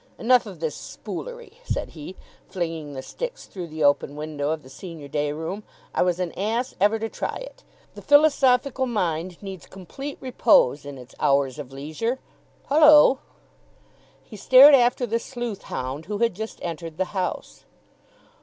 [0.17, 2.15] "Enough of this spoolery," said he,
[2.47, 5.61] flinging the sticks through the open window of the senior day room.
[5.93, 7.63] "I was an ass ever to try it.
[7.93, 12.17] The philosophical mind needs complete repose in its hours of leisure.
[12.67, 13.19] Hullo!"
[14.23, 17.65] He stared after the sleuth hound, who had just entered the house.